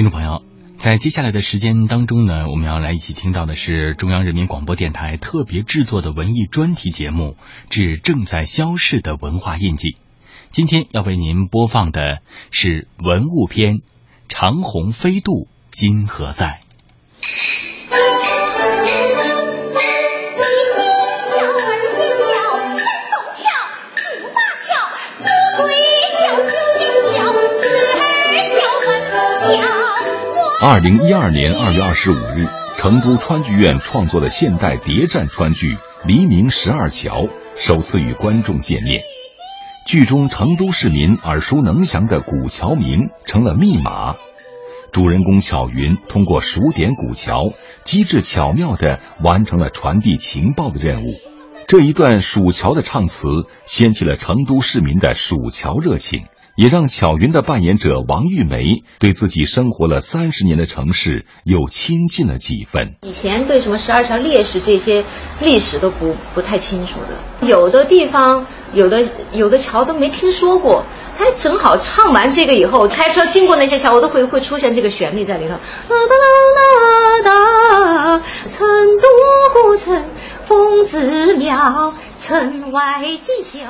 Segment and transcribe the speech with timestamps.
[0.00, 0.42] 听众朋友，
[0.78, 7.36] 在接下来的时间当中呢，我们要来一起听到的是中央人民广播电台特别制作的文艺专题节目
[7.68, 9.88] 《致正在消逝的文化印记》。
[10.52, 13.74] 今天要为您播放的是文物篇
[14.26, 16.62] 《长虹飞渡今何在》。
[30.62, 32.46] 二零一二年二月二十五日，
[32.76, 37.22] 成都川剧院创作的现代谍战川剧《黎明十二桥》
[37.56, 39.00] 首次与观众见面。
[39.86, 44.16] 剧中成都市民耳熟能详的古桥名成了密码，
[44.92, 47.54] 主人公巧云通过数点古桥，
[47.84, 51.14] 机智巧妙地完成了传递情报的任务。
[51.68, 53.28] 这一段数桥的唱词，
[53.64, 56.24] 掀起了成都市民的数桥热情。
[56.60, 62.96] 也让巧云的扮演者王玉梅对自己生活了三十年的城市又亲近了几分。
[63.00, 65.06] 以前对什么十二桥烈士这些
[65.40, 70.84] 历史都不不太清楚的，有的地方有的有的桥都没听说过。
[71.16, 75.54] 哎正好唱完这个以后，开车经过那些桥，我都会会出现这个旋律在里头。
[75.54, 75.96] 啦哒
[77.24, 78.68] 啦啦哒，成
[78.98, 80.04] 都古城
[80.44, 83.60] 风子庙，城外锦绣。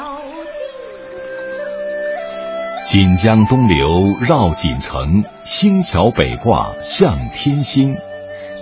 [2.86, 7.94] 锦江东流绕锦城，星桥北挂向天星。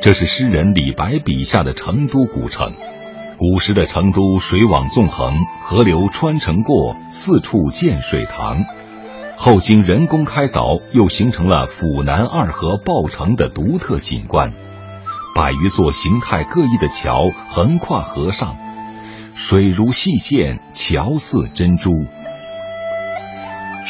[0.03, 2.73] 这是诗人李白笔下的成都古城。
[3.39, 8.65] 古时的成都水网纵横，河流穿城过，四处建水塘。
[9.37, 14.53] 后经人工开凿，又形成了府南二河抱城的独特景观。
[15.35, 18.57] 百余座形态各异的桥横跨河上，
[19.35, 21.93] 水如细线，桥似珍珠。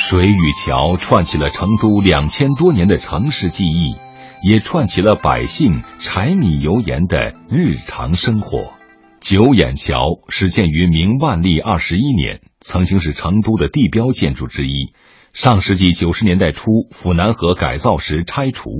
[0.01, 3.97] 水与桥串起了成都两千多年的城市记忆，
[4.45, 8.75] 也串起了百姓柴米油盐的日常生活。
[9.21, 14.95] 九眼桥始建于明万历二十一年，曾经是成都的地标建筑之一。
[15.33, 18.71] 上世纪九十年代初，府南河改造时拆除。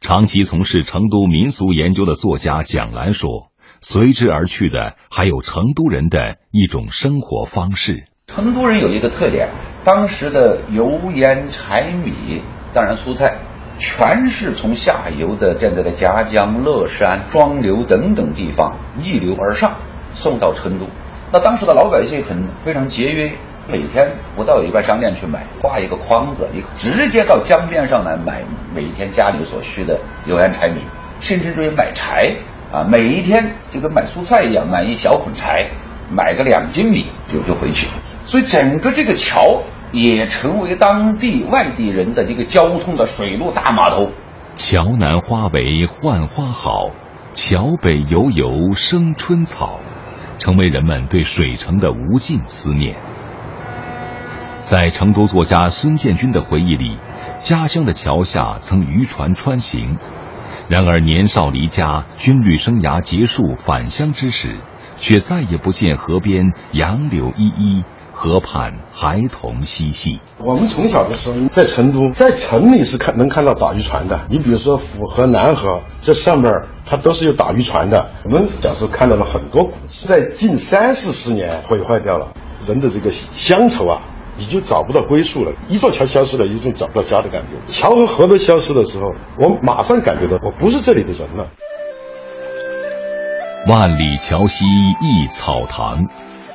[0.00, 3.50] 长期从事成都民俗研究的作家蒋兰说
[3.82, 8.06] ：“随之而去的，还有成都人的一种生活方式。
[8.40, 9.48] 成都人有一个特点。”
[9.82, 12.42] 当时的油盐柴米，
[12.74, 13.36] 当然蔬菜，
[13.78, 19.72] 全是从下游的现在的夹江、乐山、双流等等地方逆流而上，
[20.12, 20.86] 送到成都。
[21.32, 23.32] 那当时的老百姓很非常节约，
[23.66, 28.42] 每天不到一般商店去买，挂一个筐子，一直接到江边上来买
[28.74, 30.82] 每天家里所需的油盐柴米，
[31.20, 32.36] 甚至于买柴
[32.70, 35.70] 啊，每一天就跟买蔬菜一样，买一小捆柴，
[36.10, 37.86] 买个两斤米就就回去。
[38.30, 39.60] 所以整个这个桥
[39.90, 44.12] 也成为当地外地人的这个交通的水路大码头。
[44.54, 46.90] 桥南花为浣花好，
[47.34, 49.80] 桥北油油生春草，
[50.38, 52.94] 成为人们对水城的无尽思念。
[54.60, 56.98] 在成都作家孙建军的回忆里，
[57.38, 59.98] 家乡的桥下曾渔船穿行，
[60.68, 64.60] 然而年少离家，军旅生涯结束返乡之时，
[64.96, 67.84] 却再也不见河边杨柳依依。
[68.22, 70.20] 河畔孩童嬉戏。
[70.44, 74.26] 我们从小的时候在成都，在城里是看能看到打渔船的。
[74.28, 76.52] 你比如说府河、南河，这上面
[76.84, 78.10] 它都是有打渔船的。
[78.26, 82.34] 我们小时候看到了很多古迹，在近三四十年毁坏掉了。
[82.66, 84.02] 人的这个乡愁啊，
[84.36, 85.52] 你就找不到归宿了。
[85.70, 87.72] 一座桥消失了，有种找不到家的感觉。
[87.72, 89.04] 桥和河都消失的时候，
[89.38, 91.48] 我马上感觉到我不是这里的人了。
[93.66, 96.06] 万里桥西一草堂。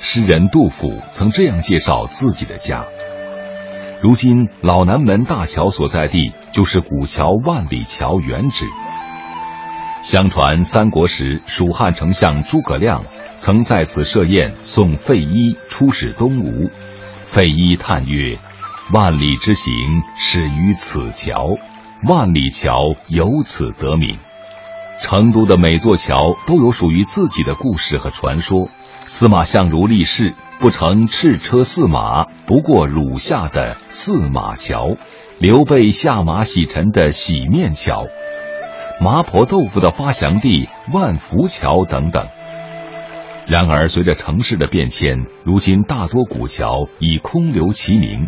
[0.07, 2.85] 诗人杜甫曾这样介绍自己的家：
[4.03, 8.67] 如今老南门大桥所在地，就是古桥万里桥原址。
[10.03, 13.03] 相传三国时，蜀汉丞相诸葛亮
[13.35, 16.69] 曾在此设宴送费祎出使东吴。
[17.23, 18.37] 费祎叹曰
[18.93, 19.73] ：“万里之行，
[20.19, 21.57] 始于此桥，
[22.07, 24.19] 万里桥由此得名。”
[25.01, 28.69] 成都的每座桥都有属于自己的故事和传说。
[29.07, 34.97] 司马相如立誓不乘赤车驷马，不过汝下的驷马桥；
[35.37, 38.07] 刘备下马洗尘的洗面桥；
[38.99, 42.25] 麻婆豆腐的发祥地万福桥等等。
[43.47, 48.27] 然而，随着城市的变迁，如今大多古桥已空留其名。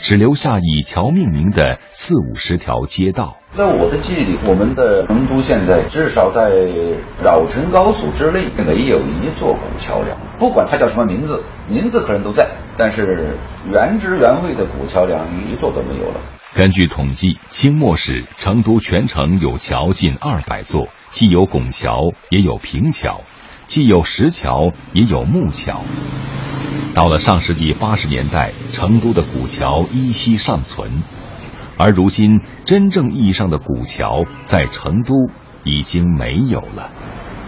[0.00, 3.38] 只留下以桥命名的四五十条街道。
[3.54, 6.50] 在我的记忆里，我们的成都现在至少在
[7.22, 16.20] 绕城高速之内没有一座古桥梁，不管它叫什么名字，名字可能都在，但是原汁原味的古桥梁一座都没有了。
[16.54, 23.20] 根据统计，清末时成都全城有桥近二百座，既有拱桥，也有平桥，
[23.66, 25.82] 既有石桥，也有木桥。
[26.98, 31.04] 到了上世纪八十年代，成都的古桥依稀尚存，
[31.76, 35.14] 而如今真正意义上的古桥在成都
[35.62, 36.90] 已经没有了。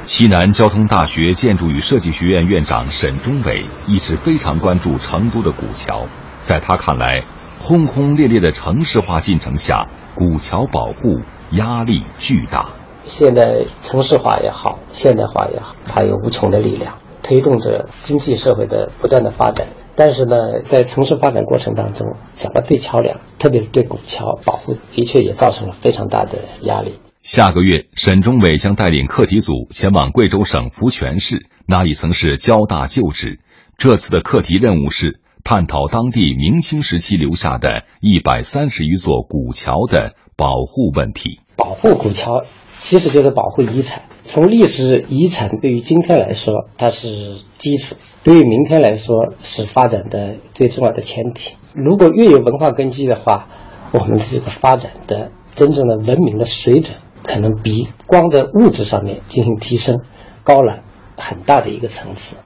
[0.06, 6.06] 西南交通大学建筑与设计学院院长沈忠伟一直非常关注成都的古桥，
[6.38, 7.24] 在他看来。
[7.58, 12.70] 轰轰烈烈的城市化进程下，古桥保护压力巨大。
[13.04, 19.68] 现在城市化也好，现代化也好，它有无穷的力量，推动着经济社会的不断的发展。
[19.96, 27.00] 但是呢，在城市发展过程当中，怎么对桥梁，特别是对古桥保护，的确也造成了非常大的压力。
[27.22, 33.40] 下个月，沈忠伟将带领课题组前往贵州省福泉市，那里曾是交大旧址。
[33.76, 35.20] 这次的课题任务是。
[35.42, 41.40] 探讨当地明清时期留下的一百三十余座古桥的保护问题。
[41.56, 42.44] 保护古桥
[42.80, 44.02] 其实就是保护遗产。
[44.22, 47.94] 从历史遗产对于今天来说，它是基础；
[48.24, 51.56] 对于明天来说，是发展的最重要的前提。
[51.74, 53.48] 如果越有文化根基的话，
[53.92, 60.00] 我们这个发展的真正的文明的水准，可能比光在物质上面进行提升
[60.42, 60.82] 高了
[61.16, 62.36] 很大的一个层次。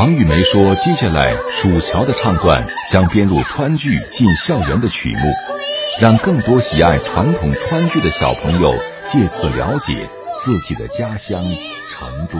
[0.00, 5.30] 王玉梅说：“接下来，蜀桥的唱段将编入川剧进校园的曲目，
[6.00, 8.72] 让更多喜爱传统川剧的小朋友
[9.06, 10.08] 借此了解
[10.38, 11.44] 自己的家乡
[11.86, 12.38] 成都。”